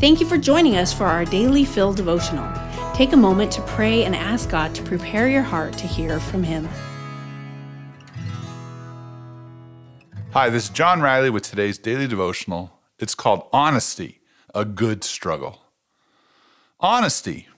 [0.00, 2.50] Thank you for joining us for our daily Fill devotional.
[2.94, 6.42] Take a moment to pray and ask God to prepare your heart to hear from
[6.42, 6.66] Him.
[10.32, 12.80] Hi, this is John Riley with today's daily devotional.
[12.98, 14.22] It's called Honesty,
[14.54, 15.60] a Good Struggle.
[16.80, 17.48] Honesty,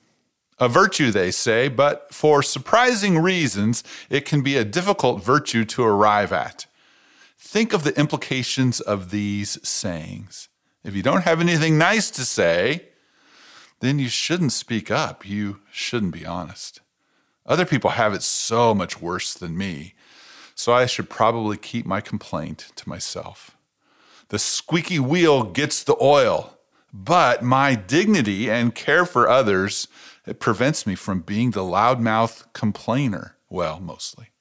[0.58, 5.84] a virtue, they say, but for surprising reasons, it can be a difficult virtue to
[5.84, 6.66] arrive at.
[7.38, 10.48] Think of the implications of these sayings.
[10.84, 12.88] If you don't have anything nice to say,
[13.80, 15.28] then you shouldn't speak up.
[15.28, 16.80] You shouldn't be honest.
[17.46, 19.94] Other people have it so much worse than me,
[20.54, 23.56] so I should probably keep my complaint to myself.
[24.28, 26.56] The squeaky wheel gets the oil,
[26.92, 29.88] but my dignity and care for others
[30.26, 33.36] it prevents me from being the loudmouth complainer.
[33.48, 34.31] Well, mostly.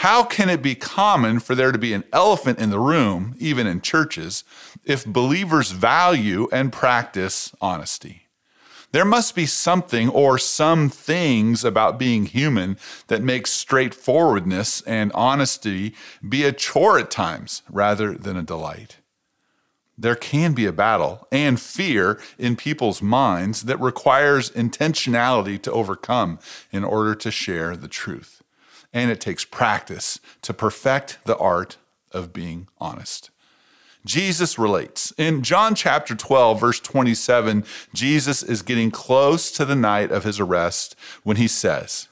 [0.00, 3.66] How can it be common for there to be an elephant in the room, even
[3.66, 4.44] in churches,
[4.84, 8.26] if believers value and practice honesty?
[8.92, 12.76] There must be something or some things about being human
[13.06, 15.94] that makes straightforwardness and honesty
[16.26, 18.98] be a chore at times rather than a delight.
[19.96, 26.38] There can be a battle and fear in people's minds that requires intentionality to overcome
[26.70, 28.42] in order to share the truth
[28.96, 31.76] and it takes practice to perfect the art
[32.12, 33.28] of being honest.
[34.06, 35.12] Jesus relates.
[35.18, 40.40] In John chapter 12, verse 27, Jesus is getting close to the night of his
[40.40, 42.08] arrest when he says,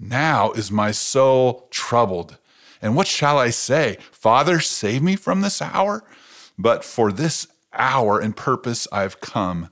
[0.00, 2.38] Now is my soul troubled.
[2.82, 3.98] And what shall I say?
[4.10, 6.02] Father, save me from this hour?
[6.58, 9.68] But for this hour and purpose I've come.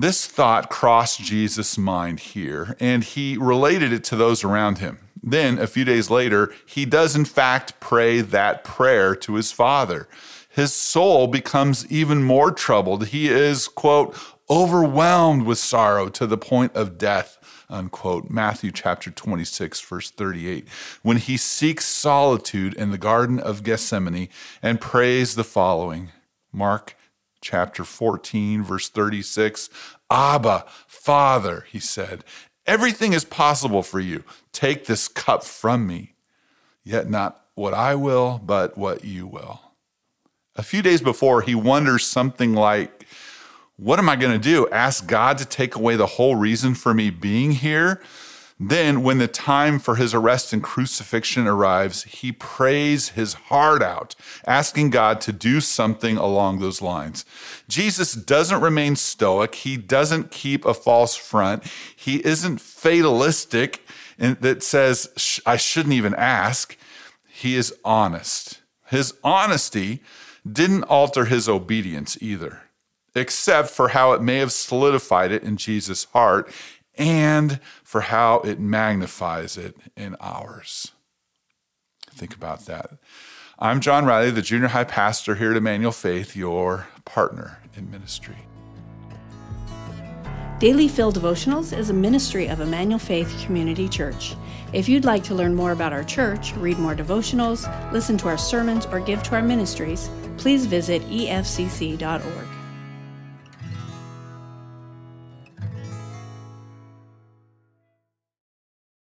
[0.00, 4.98] This thought crossed Jesus' mind here, and he related it to those around him.
[5.20, 10.08] Then, a few days later, he does in fact pray that prayer to his father.
[10.48, 13.08] His soul becomes even more troubled.
[13.08, 14.16] He is, quote,
[14.48, 18.30] overwhelmed with sorrow to the point of death, unquote.
[18.30, 20.68] Matthew chapter 26, verse 38.
[21.02, 24.28] When he seeks solitude in the Garden of Gethsemane
[24.62, 26.10] and prays the following
[26.52, 26.94] Mark
[27.40, 29.70] chapter 14, verse 36.
[30.10, 32.24] Abba, Father, he said,
[32.66, 34.22] everything is possible for you.
[34.52, 36.14] Take this cup from me,
[36.84, 39.60] yet not what I will, but what you will.
[40.54, 43.06] A few days before, he wonders something like,
[43.76, 44.68] What am I going to do?
[44.70, 48.02] Ask God to take away the whole reason for me being here?
[48.60, 54.16] Then, when the time for his arrest and crucifixion arrives, he prays his heart out,
[54.48, 57.24] asking God to do something along those lines.
[57.68, 59.54] Jesus doesn't remain stoic.
[59.54, 61.64] He doesn't keep a false front.
[61.94, 63.86] He isn't fatalistic
[64.18, 66.76] that says, I shouldn't even ask.
[67.28, 68.60] He is honest.
[68.86, 70.02] His honesty
[70.50, 72.62] didn't alter his obedience either,
[73.14, 76.50] except for how it may have solidified it in Jesus' heart
[76.98, 80.92] and for how it magnifies it in ours.
[82.10, 82.98] Think about that.
[83.60, 88.36] I'm John Riley, the junior high pastor here at Emmanuel Faith, your partner in ministry.
[90.58, 94.34] Daily Fill Devotionals is a ministry of Emmanuel Faith Community Church.
[94.72, 98.38] If you'd like to learn more about our church, read more devotionals, listen to our
[98.38, 102.57] sermons, or give to our ministries, please visit efcc.org.